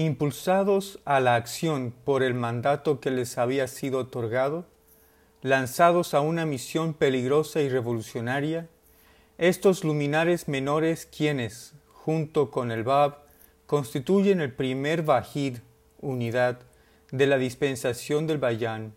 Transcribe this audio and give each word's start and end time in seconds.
Impulsados 0.00 0.98
a 1.04 1.20
la 1.20 1.34
acción 1.34 1.92
por 2.06 2.22
el 2.22 2.32
mandato 2.32 3.00
que 3.00 3.10
les 3.10 3.36
había 3.36 3.68
sido 3.68 3.98
otorgado, 3.98 4.64
lanzados 5.42 6.14
a 6.14 6.22
una 6.22 6.46
misión 6.46 6.94
peligrosa 6.94 7.60
y 7.60 7.68
revolucionaria, 7.68 8.66
estos 9.36 9.84
luminares 9.84 10.48
menores 10.48 11.04
quienes, 11.04 11.74
junto 11.92 12.50
con 12.50 12.70
el 12.70 12.82
Bab, 12.82 13.18
constituyen 13.66 14.40
el 14.40 14.54
primer 14.54 15.02
Bajid, 15.02 15.58
unidad, 16.00 16.60
de 17.12 17.26
la 17.26 17.36
dispensación 17.36 18.26
del 18.26 18.38
Bayán, 18.38 18.94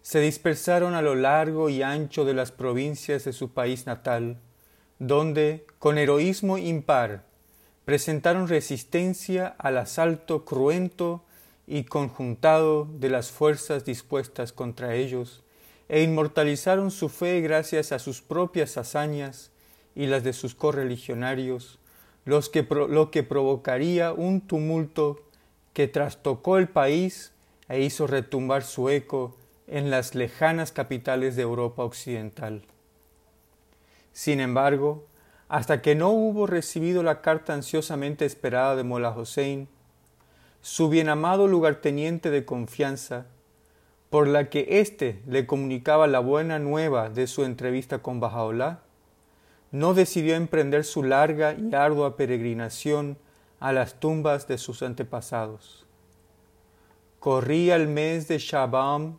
se 0.00 0.20
dispersaron 0.20 0.94
a 0.94 1.02
lo 1.02 1.14
largo 1.14 1.68
y 1.68 1.82
ancho 1.82 2.24
de 2.24 2.32
las 2.32 2.52
provincias 2.52 3.24
de 3.24 3.34
su 3.34 3.52
país 3.52 3.84
natal, 3.84 4.38
donde, 4.98 5.66
con 5.78 5.98
heroísmo 5.98 6.56
impar, 6.56 7.30
presentaron 7.84 8.48
resistencia 8.48 9.54
al 9.58 9.78
asalto 9.78 10.44
cruento 10.44 11.22
y 11.66 11.84
conjuntado 11.84 12.88
de 12.98 13.08
las 13.08 13.30
fuerzas 13.30 13.84
dispuestas 13.84 14.52
contra 14.52 14.94
ellos, 14.94 15.42
e 15.88 16.02
inmortalizaron 16.02 16.90
su 16.90 17.08
fe 17.08 17.40
gracias 17.40 17.92
a 17.92 17.98
sus 17.98 18.22
propias 18.22 18.76
hazañas 18.76 19.50
y 19.94 20.06
las 20.06 20.24
de 20.24 20.32
sus 20.32 20.54
correligionarios, 20.54 21.78
lo 22.24 23.10
que 23.10 23.22
provocaría 23.22 24.12
un 24.12 24.40
tumulto 24.40 25.20
que 25.72 25.88
trastocó 25.88 26.58
el 26.58 26.68
país 26.68 27.32
e 27.68 27.80
hizo 27.80 28.06
retumbar 28.06 28.62
su 28.62 28.88
eco 28.90 29.36
en 29.66 29.90
las 29.90 30.14
lejanas 30.14 30.72
capitales 30.72 31.36
de 31.36 31.42
Europa 31.42 31.82
occidental. 31.82 32.62
Sin 34.12 34.40
embargo, 34.40 35.06
hasta 35.52 35.82
que 35.82 35.94
no 35.94 36.08
hubo 36.08 36.46
recibido 36.46 37.02
la 37.02 37.20
carta 37.20 37.52
ansiosamente 37.52 38.24
esperada 38.24 38.74
de 38.74 38.84
Mola 38.84 39.10
Hossein, 39.10 39.68
su 40.62 40.88
bienamado 40.88 41.46
lugarteniente 41.46 42.30
de 42.30 42.46
confianza, 42.46 43.26
por 44.08 44.28
la 44.28 44.48
que 44.48 44.80
éste 44.80 45.20
le 45.26 45.46
comunicaba 45.46 46.06
la 46.06 46.20
buena 46.20 46.58
nueva 46.58 47.10
de 47.10 47.26
su 47.26 47.44
entrevista 47.44 47.98
con 47.98 48.18
Bajaola, 48.18 48.80
no 49.72 49.92
decidió 49.92 50.36
emprender 50.36 50.84
su 50.84 51.02
larga 51.02 51.52
y 51.52 51.74
ardua 51.74 52.16
peregrinación 52.16 53.18
a 53.60 53.74
las 53.74 54.00
tumbas 54.00 54.48
de 54.48 54.56
sus 54.56 54.82
antepasados. 54.82 55.86
Corría 57.20 57.76
el 57.76 57.88
mes 57.88 58.26
de 58.26 58.38
Shabam 58.38 59.18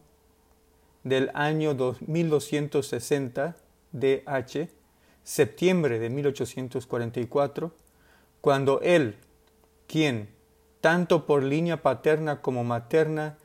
del 1.03 1.29
año 1.35 1.75
1260 2.07 3.55
DH, 3.91 4.82
septiembre 5.23 5.99
de 5.99 6.09
1844, 6.09 7.71
cuando 8.41 8.81
él, 8.81 9.15
quien, 9.87 10.29
tanto 10.81 11.25
por 11.25 11.43
línea 11.43 11.81
paterna 11.81 12.41
como 12.41 12.63
materna, 12.63 13.37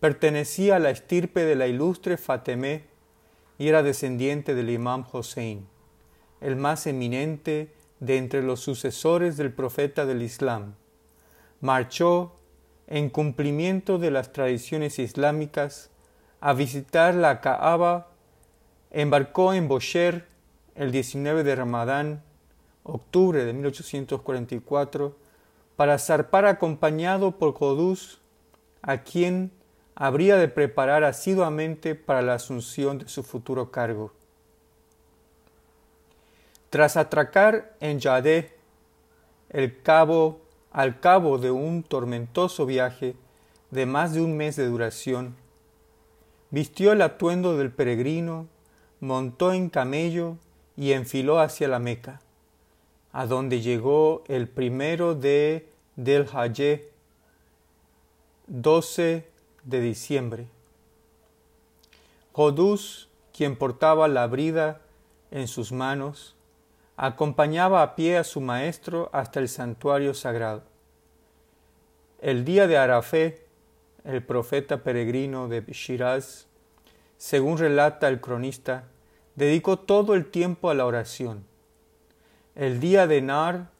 pertenecía 0.00 0.76
a 0.76 0.78
la 0.78 0.90
estirpe 0.90 1.44
de 1.44 1.56
la 1.56 1.66
ilustre 1.66 2.16
Fatemé 2.16 2.84
y 3.58 3.68
era 3.68 3.82
descendiente 3.82 4.54
del 4.54 4.70
imam 4.70 5.04
Hossein, 5.10 5.66
el 6.40 6.56
más 6.56 6.86
eminente 6.86 7.72
de 8.00 8.18
entre 8.18 8.42
los 8.42 8.60
sucesores 8.60 9.36
del 9.36 9.52
profeta 9.52 10.06
del 10.06 10.22
Islam, 10.22 10.74
marchó, 11.60 12.32
en 12.86 13.10
cumplimiento 13.10 13.98
de 13.98 14.10
las 14.10 14.32
tradiciones 14.32 14.98
islámicas, 14.98 15.90
a 16.40 16.52
visitar 16.52 17.14
la 17.14 17.40
Kaaba, 17.40 18.12
embarcó 18.90 19.54
en 19.54 19.66
Bosher 19.66 20.35
el 20.76 20.92
19 20.92 21.42
de 21.42 21.56
Ramadán, 21.56 22.22
octubre 22.82 23.44
de 23.44 23.52
1844, 23.52 25.16
para 25.74 25.98
zarpar 25.98 26.44
acompañado 26.44 27.38
por 27.38 27.54
Jodús, 27.54 28.20
a 28.82 28.98
quien 28.98 29.50
habría 29.94 30.36
de 30.36 30.48
preparar 30.48 31.02
asiduamente 31.04 31.94
para 31.94 32.22
la 32.22 32.34
asunción 32.34 32.98
de 32.98 33.08
su 33.08 33.22
futuro 33.22 33.70
cargo. 33.70 34.12
Tras 36.70 36.96
atracar 36.96 37.74
en 37.80 37.98
Yadeh, 37.98 38.54
el 39.48 39.80
cabo, 39.80 40.40
al 40.70 41.00
cabo 41.00 41.38
de 41.38 41.50
un 41.50 41.82
tormentoso 41.82 42.66
viaje 42.66 43.16
de 43.70 43.86
más 43.86 44.12
de 44.12 44.20
un 44.20 44.36
mes 44.36 44.56
de 44.56 44.66
duración, 44.66 45.36
vistió 46.50 46.92
el 46.92 47.00
atuendo 47.00 47.56
del 47.56 47.70
peregrino, 47.70 48.46
montó 49.00 49.52
en 49.52 49.70
camello 49.70 50.36
y 50.76 50.92
enfiló 50.92 51.40
hacia 51.40 51.68
la 51.68 51.78
Meca, 51.78 52.20
a 53.12 53.26
donde 53.26 53.60
llegó 53.60 54.24
el 54.28 54.48
primero 54.48 55.14
de 55.14 55.68
del 55.96 56.28
Hajj, 56.30 56.82
12 58.48 59.26
de 59.64 59.80
diciembre. 59.80 60.46
Jodús, 62.32 63.08
quien 63.32 63.56
portaba 63.56 64.08
la 64.08 64.26
brida 64.26 64.82
en 65.30 65.48
sus 65.48 65.72
manos, 65.72 66.36
acompañaba 66.96 67.82
a 67.82 67.94
pie 67.96 68.18
a 68.18 68.24
su 68.24 68.40
maestro 68.42 69.08
hasta 69.12 69.40
el 69.40 69.48
santuario 69.48 70.12
sagrado. 70.12 70.62
El 72.20 72.44
día 72.44 72.66
de 72.66 72.76
Arafé, 72.76 73.46
el 74.04 74.22
profeta 74.22 74.82
peregrino 74.82 75.48
de 75.48 75.62
Shiraz, 75.72 76.46
según 77.16 77.58
relata 77.58 78.08
el 78.08 78.20
cronista, 78.20 78.84
dedicó 79.36 79.78
todo 79.78 80.14
el 80.14 80.26
tiempo 80.26 80.70
a 80.70 80.74
la 80.74 80.86
oración. 80.86 81.44
El 82.54 82.80
día 82.80 83.06
de 83.06 83.22
Nar 83.22 83.70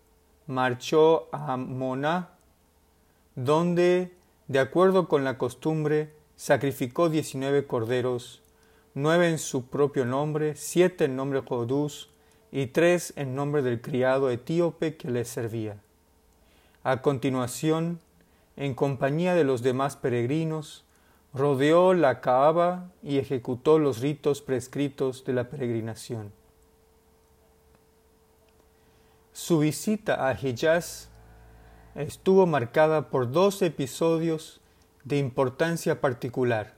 marchó 0.46 1.28
a 1.32 1.56
Moná, 1.56 2.30
donde, 3.34 4.14
de 4.48 4.58
acuerdo 4.58 5.08
con 5.08 5.24
la 5.24 5.38
costumbre, 5.38 6.12
sacrificó 6.36 7.08
diecinueve 7.08 7.66
corderos, 7.66 8.42
nueve 8.94 9.28
en 9.28 9.38
su 9.38 9.66
propio 9.66 10.04
nombre, 10.04 10.54
siete 10.56 11.06
en 11.06 11.16
nombre 11.16 11.40
de 11.40 11.46
Jodús 11.46 12.10
y 12.52 12.66
tres 12.66 13.12
en 13.16 13.34
nombre 13.34 13.62
del 13.62 13.80
criado 13.80 14.30
etíope 14.30 14.96
que 14.96 15.10
le 15.10 15.24
servía. 15.24 15.78
A 16.84 17.02
continuación, 17.02 18.00
en 18.56 18.74
compañía 18.74 19.34
de 19.34 19.44
los 19.44 19.62
demás 19.62 19.96
peregrinos, 19.96 20.85
rodeó 21.36 21.92
la 21.92 22.22
Kaaba 22.22 22.90
y 23.02 23.18
ejecutó 23.18 23.78
los 23.78 24.00
ritos 24.00 24.40
prescritos 24.40 25.24
de 25.26 25.34
la 25.34 25.50
peregrinación. 25.50 26.32
Su 29.32 29.58
visita 29.58 30.26
a 30.26 30.32
Hijaz 30.32 31.10
estuvo 31.94 32.46
marcada 32.46 33.10
por 33.10 33.30
dos 33.30 33.60
episodios 33.60 34.62
de 35.04 35.18
importancia 35.18 36.00
particular. 36.00 36.74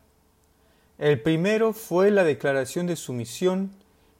El 0.98 1.20
primero 1.20 1.72
fue 1.72 2.10
la 2.10 2.24
declaración 2.24 2.88
de 2.88 2.96
su 2.96 3.12
misión 3.12 3.70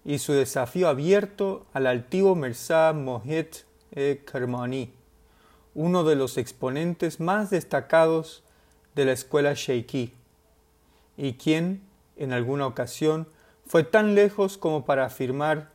y 0.05 0.19
su 0.19 0.35
desafío 0.35 0.89
abierto 0.89 1.67
al 1.73 1.89
altivo 1.89 2.37
Mirza 2.37 2.93
Mohit 2.93 3.65
e 3.91 4.23
Kermani, 4.25 4.93
uno 5.75 6.05
de 6.05 6.15
los 6.15 6.39
exponentes 6.39 7.19
más 7.19 7.51
destacados 7.51 8.45
de 8.95 9.05
la 9.05 9.13
escuela 9.13 9.55
sheikí, 9.55 10.15
y 11.19 11.35
quien, 11.35 11.83
en 12.17 12.33
alguna 12.33 12.67
ocasión, 12.67 13.29
fue 13.67 13.85
tan 13.85 14.15
lejos 14.15 14.57
como 14.57 14.87
para 14.87 15.05
afirmar 15.05 15.71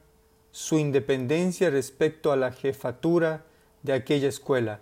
su 0.52 0.80
independencia 0.80 1.70
respecto 1.70 2.32
a 2.32 2.38
la 2.38 2.52
jefatura 2.52 3.44
de 3.84 3.94
aquella 3.94 4.30
escuela, 4.30 4.80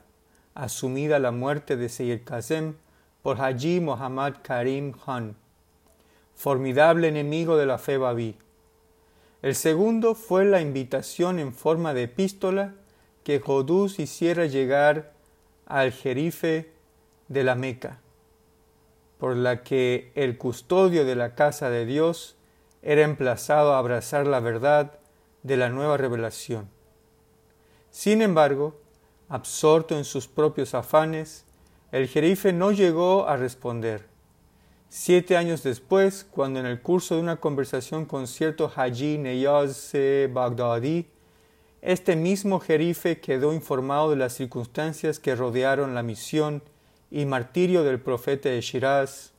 asumida 0.53 1.19
la 1.19 1.31
muerte 1.31 1.75
de 1.75 1.89
Seyyid 1.89 2.23
Kazem 2.23 2.75
por 3.21 3.41
Haji 3.41 3.79
Muhammad 3.79 4.35
Karim 4.43 4.93
Khan, 4.93 5.35
formidable 6.35 7.07
enemigo 7.07 7.57
de 7.57 7.65
la 7.65 7.77
fe 7.77 7.97
babí. 7.97 8.37
El 9.41 9.55
segundo 9.55 10.13
fue 10.13 10.45
la 10.45 10.61
invitación 10.61 11.39
en 11.39 11.53
forma 11.53 11.93
de 11.93 12.03
epístola 12.03 12.75
que 13.23 13.39
Jodús 13.39 13.99
hiciera 13.99 14.45
llegar 14.45 15.13
al 15.65 15.91
jerife 15.91 16.71
de 17.27 17.43
la 17.43 17.55
Meca, 17.55 17.99
por 19.21 19.37
la 19.37 19.61
que 19.61 20.11
el 20.15 20.39
custodio 20.39 21.05
de 21.05 21.15
la 21.15 21.35
casa 21.35 21.69
de 21.69 21.85
Dios 21.85 22.37
era 22.81 23.03
emplazado 23.03 23.75
a 23.75 23.77
abrazar 23.77 24.25
la 24.25 24.39
verdad 24.39 24.93
de 25.43 25.57
la 25.57 25.69
nueva 25.69 25.95
revelación. 25.95 26.67
Sin 27.91 28.23
embargo, 28.23 28.81
absorto 29.29 29.95
en 29.95 30.05
sus 30.05 30.27
propios 30.27 30.73
afanes, 30.73 31.45
el 31.91 32.07
jerife 32.07 32.51
no 32.51 32.71
llegó 32.71 33.27
a 33.27 33.37
responder. 33.37 34.07
Siete 34.89 35.37
años 35.37 35.61
después, 35.61 36.25
cuando 36.31 36.59
en 36.59 36.65
el 36.65 36.81
curso 36.81 37.13
de 37.13 37.21
una 37.21 37.35
conversación 37.35 38.05
con 38.05 38.25
cierto 38.25 38.73
Haji 38.75 39.19
Neyaz 39.19 39.93
Baghdadi, 40.33 41.05
este 41.83 42.15
mismo 42.15 42.59
jerife 42.59 43.19
quedó 43.19 43.53
informado 43.53 44.09
de 44.09 44.15
las 44.15 44.33
circunstancias 44.33 45.19
que 45.19 45.35
rodearon 45.35 45.93
la 45.93 46.01
misión 46.01 46.63
y 47.11 47.25
martirio 47.25 47.83
del 47.83 47.99
profeta 47.99 48.49
de 48.49 48.61
Shiraz, 48.61 49.31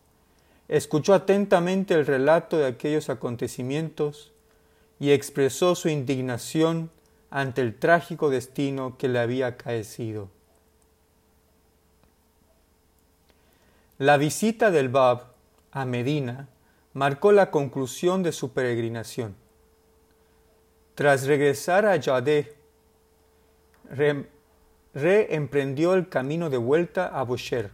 escuchó 0.69 1.15
atentamente 1.15 1.95
el 1.95 2.07
relato 2.07 2.59
de 2.59 2.67
aquellos 2.67 3.11
acontecimientos 3.11 4.33
y 5.01 5.11
expresó 5.11 5.75
su 5.75 5.89
indignación 5.89 6.91
ante 7.31 7.63
el 7.63 7.75
trágico 7.75 8.31
destino 8.31 8.97
que 8.99 9.09
le 9.09 9.19
había 9.19 9.49
acaecido. 9.49 10.29
La 13.99 14.19
visita 14.19 14.71
del 14.71 14.89
Bab 14.89 15.33
a 15.71 15.85
Medina 15.85 16.49
marcó 16.93 17.33
la 17.33 17.51
conclusión 17.51 18.23
de 18.23 18.33
su 18.33 18.53
peregrinación. 18.53 19.35
Tras 20.95 21.27
regresar 21.27 21.87
a 21.87 21.97
Yadeh, 21.97 22.55
reemprendió 24.94 25.94
el 25.94 26.09
camino 26.09 26.50
de 26.50 26.59
vuelta 26.59 27.06
a 27.06 27.23
Busher, 27.23 27.71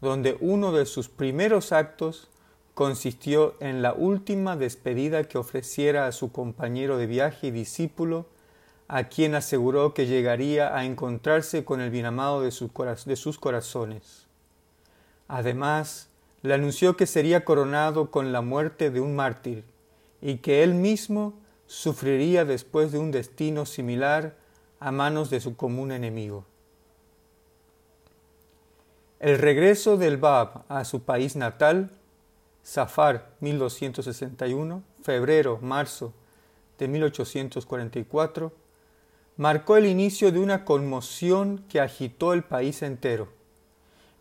donde 0.00 0.36
uno 0.40 0.72
de 0.72 0.86
sus 0.86 1.08
primeros 1.08 1.72
actos 1.72 2.28
consistió 2.74 3.54
en 3.60 3.82
la 3.82 3.92
última 3.92 4.56
despedida 4.56 5.24
que 5.24 5.38
ofreciera 5.38 6.06
a 6.06 6.12
su 6.12 6.32
compañero 6.32 6.98
de 6.98 7.06
viaje 7.06 7.48
y 7.48 7.50
discípulo, 7.52 8.26
a 8.88 9.04
quien 9.04 9.34
aseguró 9.34 9.94
que 9.94 10.06
llegaría 10.06 10.76
a 10.76 10.84
encontrarse 10.84 11.64
con 11.64 11.80
el 11.80 11.90
bienamado 11.90 12.42
de 12.42 12.50
sus 12.50 13.38
corazones. 13.38 14.26
Además, 15.28 16.08
le 16.42 16.52
anunció 16.52 16.96
que 16.96 17.06
sería 17.06 17.44
coronado 17.44 18.10
con 18.10 18.32
la 18.32 18.42
muerte 18.42 18.90
de 18.90 19.00
un 19.00 19.16
mártir 19.16 19.64
y 20.20 20.38
que 20.38 20.62
él 20.62 20.74
mismo 20.74 21.32
sufriría 21.66 22.44
después 22.44 22.92
de 22.92 22.98
un 22.98 23.10
destino 23.10 23.64
similar 23.64 24.36
a 24.84 24.92
manos 24.92 25.30
de 25.30 25.40
su 25.40 25.56
común 25.56 25.92
enemigo. 25.92 26.44
El 29.18 29.38
regreso 29.38 29.96
del 29.96 30.18
Bab 30.18 30.64
a 30.68 30.84
su 30.84 31.04
país 31.04 31.36
natal, 31.36 31.90
Safar 32.62 33.30
1261, 33.40 34.82
febrero-marzo 35.02 36.12
de 36.78 36.88
1844, 36.88 38.52
marcó 39.38 39.78
el 39.78 39.86
inicio 39.86 40.30
de 40.30 40.40
una 40.40 40.66
conmoción 40.66 41.64
que 41.70 41.80
agitó 41.80 42.34
el 42.34 42.44
país 42.44 42.82
entero. 42.82 43.28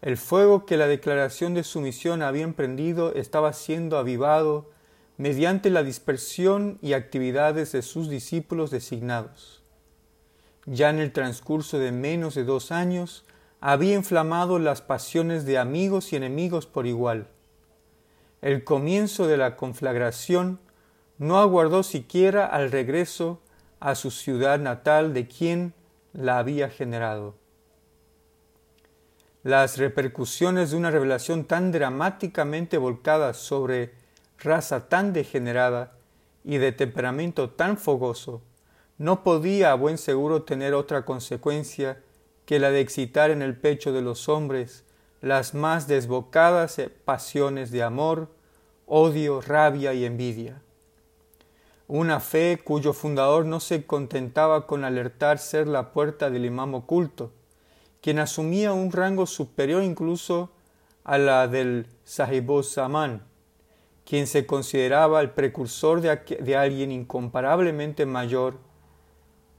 El 0.01 0.15
fuego 0.15 0.65
que 0.65 0.77
la 0.77 0.87
declaración 0.87 1.55
de 1.55 1.65
sumisión 1.65 2.21
había 2.21 2.43
emprendido 2.45 3.13
estaba 3.15 3.51
siendo 3.51 3.97
avivado 3.97 4.69
mediante 5.17 5.69
la 5.69 5.83
dispersión 5.83 6.79
y 6.81 6.93
actividades 6.93 7.73
de 7.73 7.81
sus 7.81 8.09
discípulos 8.09 8.71
designados 8.71 9.62
ya 10.65 10.89
en 10.89 10.99
el 10.99 11.11
transcurso 11.11 11.79
de 11.79 11.91
menos 11.91 12.35
de 12.35 12.43
dos 12.43 12.71
años, 12.71 13.25
había 13.59 13.95
inflamado 13.95 14.59
las 14.59 14.81
pasiones 14.81 15.45
de 15.45 15.57
amigos 15.57 16.11
y 16.11 16.17
enemigos 16.17 16.65
por 16.65 16.85
igual. 16.85 17.27
El 18.41 18.63
comienzo 18.63 19.27
de 19.27 19.37
la 19.37 19.55
conflagración 19.55 20.59
no 21.17 21.39
aguardó 21.39 21.83
siquiera 21.83 22.45
al 22.45 22.71
regreso 22.71 23.39
a 23.79 23.95
su 23.95 24.11
ciudad 24.11 24.59
natal 24.59 25.13
de 25.13 25.27
quien 25.27 25.73
la 26.13 26.39
había 26.39 26.69
generado. 26.69 27.35
Las 29.43 29.77
repercusiones 29.77 30.71
de 30.71 30.77
una 30.77 30.91
revelación 30.91 31.45
tan 31.45 31.71
dramáticamente 31.71 32.77
volcada 32.77 33.33
sobre 33.33 33.93
raza 34.37 34.87
tan 34.87 35.13
degenerada 35.13 35.93
y 36.43 36.57
de 36.57 36.71
temperamento 36.71 37.49
tan 37.49 37.77
fogoso 37.77 38.41
no 39.03 39.21
podía 39.21 39.73
a 39.73 39.75
buen 39.75 39.97
seguro 39.97 40.43
tener 40.43 40.73
otra 40.73 41.03
consecuencia 41.03 42.01
que 42.45 42.57
la 42.57 42.71
de 42.71 42.79
excitar 42.79 43.31
en 43.31 43.41
el 43.41 43.53
pecho 43.57 43.91
de 43.91 44.01
los 44.01 44.29
hombres 44.29 44.85
las 45.19 45.53
más 45.53 45.89
desbocadas 45.89 46.79
pasiones 47.03 47.69
de 47.71 47.83
amor, 47.83 48.29
odio, 48.85 49.41
rabia 49.41 49.93
y 49.93 50.05
envidia. 50.05 50.61
Una 51.89 52.21
fe 52.21 52.61
cuyo 52.63 52.93
fundador 52.93 53.45
no 53.45 53.59
se 53.59 53.85
contentaba 53.85 54.67
con 54.67 54.85
alertar 54.85 55.37
ser 55.37 55.67
la 55.67 55.91
puerta 55.91 56.29
del 56.29 56.45
imam 56.45 56.73
oculto, 56.73 57.33
quien 57.99 58.19
asumía 58.19 58.71
un 58.71 58.89
rango 58.89 59.25
superior 59.25 59.83
incluso 59.83 60.51
a 61.03 61.17
la 61.17 61.49
del 61.49 61.87
sahibos 62.05 62.71
Zaman, 62.71 63.21
quien 64.05 64.27
se 64.27 64.45
consideraba 64.45 65.19
el 65.19 65.31
precursor 65.31 65.99
de, 65.99 66.15
de 66.39 66.55
alguien 66.55 66.89
incomparablemente 66.89 68.05
mayor 68.05 68.71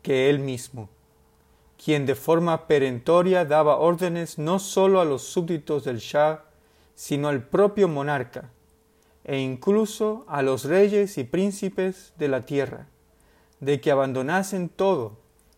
que 0.05 0.29
él 0.29 0.39
mismo, 0.39 0.91
quien 1.83 2.05
de 2.05 2.15
forma 2.15 2.67
perentoria 2.69 3.47
daba 3.47 3.79
órdenes 3.79 4.39
no 4.39 4.59
sólo 4.59 5.01
a 5.01 5.05
los 5.07 5.23
súbditos 5.23 5.83
del 5.85 5.99
Shah, 5.99 6.45
sino 6.95 7.29
al 7.29 7.43
propio 7.43 7.89
monarca, 7.89 8.51
e 9.25 9.39
incluso 9.39 10.27
a 10.29 10.43
los 10.43 10.67
reyes 10.67 11.17
y 11.17 11.25
príncipes 11.25 12.13
de 12.19 12.29
la 12.29 12.43
tierra, 12.43 12.87
de 13.61 13.81
que 13.81 13.91
abandonasen 13.91 14.69
todo 14.69 15.17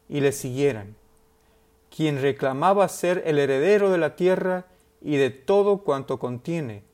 y 0.08 0.20
le 0.20 0.31
siguieran, 0.31 0.94
quien 1.94 2.22
reclamaba 2.22 2.88
ser 2.88 3.25
el 3.26 3.40
heredero 3.40 3.90
de 3.90 3.99
la 3.99 4.14
tierra 4.14 4.66
y 5.02 5.16
de 5.16 5.31
todo 5.31 5.78
cuanto 5.78 6.20
contiene, 6.20 6.84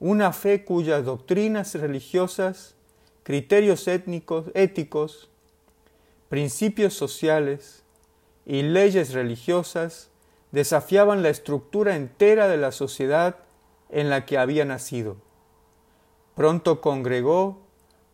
una 0.00 0.32
fe 0.32 0.64
cuyas 0.64 1.04
doctrinas 1.04 1.74
religiosas, 1.74 2.76
criterios 3.24 3.86
étnicos, 3.88 4.46
éticos, 4.54 5.28
principios 6.28 6.94
sociales 6.94 7.84
y 8.44 8.62
leyes 8.62 9.12
religiosas 9.12 10.10
desafiaban 10.52 11.22
la 11.22 11.28
estructura 11.28 11.96
entera 11.96 12.48
de 12.48 12.56
la 12.56 12.72
sociedad 12.72 13.36
en 13.90 14.10
la 14.10 14.26
que 14.26 14.38
había 14.38 14.64
nacido. 14.64 15.16
Pronto 16.34 16.80
congregó 16.80 17.66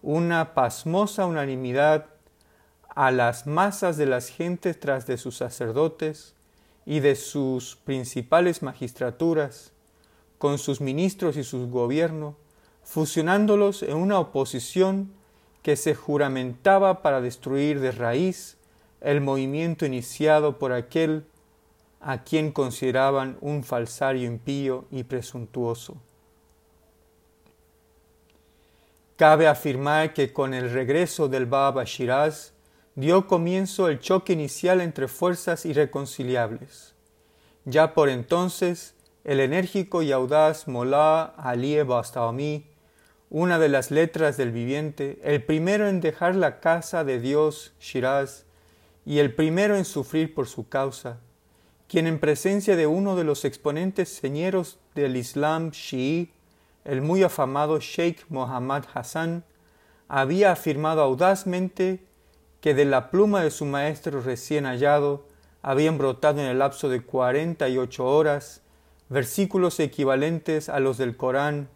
una 0.02 0.54
pasmosa 0.54 1.26
unanimidad 1.26 2.06
a 2.88 3.10
las 3.10 3.46
masas 3.46 3.96
de 3.96 4.06
las 4.06 4.28
gentes 4.28 4.78
tras 4.78 5.06
de 5.06 5.16
sus 5.18 5.36
sacerdotes 5.36 6.34
y 6.86 7.00
de 7.00 7.16
sus 7.16 7.76
principales 7.76 8.62
magistraturas, 8.62 9.72
con 10.38 10.58
sus 10.58 10.80
ministros 10.80 11.36
y 11.36 11.44
su 11.44 11.68
gobierno, 11.70 12.36
fusionándolos 12.82 13.82
en 13.82 13.96
una 13.96 14.18
oposición 14.18 15.12
que 15.64 15.76
se 15.76 15.94
juramentaba 15.94 17.00
para 17.00 17.22
destruir 17.22 17.80
de 17.80 17.90
raíz 17.90 18.58
el 19.00 19.22
movimiento 19.22 19.86
iniciado 19.86 20.58
por 20.58 20.72
aquel 20.72 21.24
a 22.02 22.22
quien 22.22 22.52
consideraban 22.52 23.38
un 23.40 23.64
falsario 23.64 24.26
impío 24.26 24.84
y 24.90 25.04
presuntuoso. 25.04 25.96
Cabe 29.16 29.48
afirmar 29.48 30.12
que 30.12 30.34
con 30.34 30.52
el 30.52 30.70
regreso 30.70 31.28
del 31.28 31.46
Baba 31.46 31.84
Shiraz 31.84 32.52
dio 32.94 33.26
comienzo 33.26 33.88
el 33.88 34.00
choque 34.00 34.34
inicial 34.34 34.82
entre 34.82 35.08
fuerzas 35.08 35.64
irreconciliables. 35.64 36.94
Ya 37.64 37.94
por 37.94 38.10
entonces, 38.10 38.96
el 39.24 39.40
enérgico 39.40 40.02
y 40.02 40.12
audaz 40.12 40.68
Molá 40.68 41.22
Ali 41.38 41.82
Bastami 41.82 42.73
una 43.34 43.58
de 43.58 43.68
las 43.68 43.90
letras 43.90 44.36
del 44.36 44.52
viviente, 44.52 45.18
el 45.24 45.42
primero 45.42 45.88
en 45.88 46.00
dejar 46.00 46.36
la 46.36 46.60
casa 46.60 47.02
de 47.02 47.18
Dios, 47.18 47.72
Shiraz, 47.80 48.44
y 49.04 49.18
el 49.18 49.34
primero 49.34 49.74
en 49.74 49.84
sufrir 49.84 50.32
por 50.32 50.46
su 50.46 50.68
causa, 50.68 51.18
quien 51.88 52.06
en 52.06 52.20
presencia 52.20 52.76
de 52.76 52.86
uno 52.86 53.16
de 53.16 53.24
los 53.24 53.44
exponentes 53.44 54.08
señeros 54.08 54.78
del 54.94 55.16
Islam 55.16 55.72
Shi'i, 55.72 56.30
el 56.84 57.02
muy 57.02 57.24
afamado 57.24 57.80
Sheikh 57.80 58.24
Mohammad 58.28 58.84
Hassan, 58.94 59.42
había 60.06 60.52
afirmado 60.52 61.02
audazmente 61.02 62.04
que 62.60 62.72
de 62.72 62.84
la 62.84 63.10
pluma 63.10 63.42
de 63.42 63.50
su 63.50 63.64
maestro 63.64 64.20
recién 64.20 64.64
hallado 64.64 65.26
habían 65.60 65.98
brotado 65.98 66.40
en 66.40 66.46
el 66.46 66.60
lapso 66.60 66.88
de 66.88 67.02
cuarenta 67.02 67.68
y 67.68 67.78
ocho 67.78 68.06
horas 68.06 68.60
versículos 69.08 69.80
equivalentes 69.80 70.68
a 70.68 70.78
los 70.78 70.98
del 70.98 71.16
Corán 71.16 71.68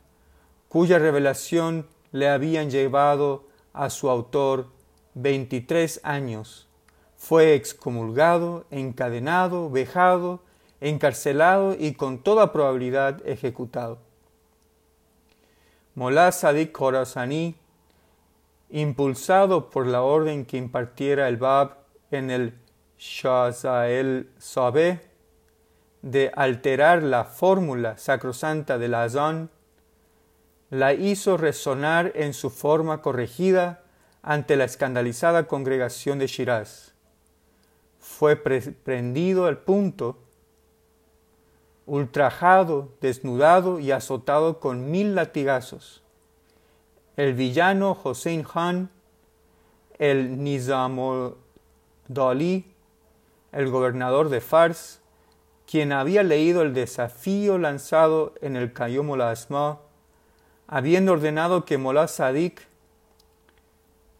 cuya 0.69 0.99
revelación 0.99 1.87
le 2.13 2.29
habían 2.29 2.71
llevado 2.71 3.45
a 3.73 3.91
su 3.91 4.11
autor 4.11 4.67
veintitrés 5.15 6.01
años. 6.03 6.69
Fue 7.17 7.55
excomulgado, 7.55 8.67
encadenado, 8.71 9.71
vejado, 9.71 10.41
encarcelado 10.81 11.75
y 11.79 11.95
con 11.95 12.23
toda 12.23 12.53
probabilidad 12.53 13.27
ejecutado. 13.27 13.99
Molá 15.97 16.31
Sadik 16.31 16.71
Khorasaní, 16.71 17.57
impulsado 18.71 19.71
por 19.71 19.87
la 19.87 20.03
orden 20.03 20.45
que 20.45 20.57
impartiera 20.57 21.27
el 21.27 21.39
Bab 21.39 21.79
en 22.13 22.31
el 22.31 22.55
Shazael 22.99 24.31
Sabe 24.39 25.01
de 26.03 26.31
alterar 26.37 27.03
la 27.03 27.25
fórmula 27.25 27.99
sacrosanta 27.99 28.79
del 28.79 28.95
Azán, 28.95 29.51
la 30.71 30.93
hizo 30.93 31.37
resonar 31.37 32.13
en 32.15 32.35
su 32.35 32.51
forma 32.51 33.01
corregida 33.01 33.83
ante 34.23 34.57
la 34.57 34.65
escandalizada 34.65 35.47
congregación 35.47 36.19
de 36.19 36.27
Shiraz. 36.27 36.93
Fue 37.99 38.37
prendido 38.37 39.47
al 39.47 39.59
punto, 39.59 40.19
ultrajado, 41.87 42.93
desnudado 43.01 43.81
y 43.81 43.93
azotado 43.93 44.61
con 44.61 44.91
mil 44.91 45.15
latigazos. 45.15 46.03
El 47.17 47.35
villano 47.35 47.99
Hossein 48.03 48.43
Khan, 48.43 48.91
el 49.99 50.39
Dali, 52.09 52.75
el 53.53 53.71
gobernador 53.71 54.29
de 54.29 54.41
Fars, 54.41 55.01
quien 55.67 55.93
había 55.93 56.23
leído 56.23 56.63
el 56.63 56.75
desafío 56.75 57.59
lanzado 57.59 58.35
en 58.41 58.57
el 58.57 58.73
Cayo 58.73 59.03
Asma, 59.23 59.81
habiendo 60.69 61.13
ordenado 61.13 61.65
que 61.65 61.79
Molá 61.79 62.07
Sadik, 62.07 62.61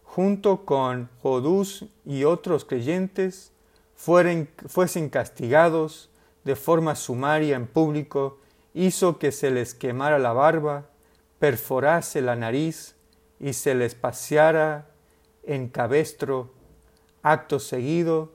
junto 0.03 0.65
con 0.65 1.07
Jodús 1.21 1.85
y 2.05 2.23
otros 2.23 2.65
creyentes, 2.65 3.51
fuesen 3.95 5.09
castigados 5.09 6.09
de 6.43 6.55
forma 6.55 6.95
sumaria 6.95 7.55
en 7.55 7.67
público, 7.67 8.39
hizo 8.73 9.19
que 9.19 9.31
se 9.31 9.51
les 9.51 9.75
quemara 9.75 10.17
la 10.17 10.33
barba, 10.33 10.87
perforase 11.37 12.21
la 12.21 12.35
nariz 12.35 12.95
y 13.39 13.53
se 13.53 13.75
les 13.75 13.93
paseara 13.93 14.89
en 15.43 15.69
cabestro, 15.69 16.51
acto 17.21 17.59
seguido, 17.59 18.31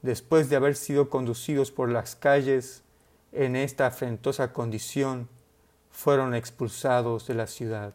después 0.00 0.48
de 0.48 0.56
haber 0.56 0.74
sido 0.74 1.10
conducidos 1.10 1.70
por 1.70 1.90
las 1.90 2.16
calles 2.16 2.82
en 3.32 3.56
esta 3.56 3.86
afrentosa 3.86 4.52
condición, 4.52 5.28
fueron 5.98 6.32
expulsados 6.32 7.26
de 7.26 7.34
la 7.34 7.48
ciudad. 7.48 7.92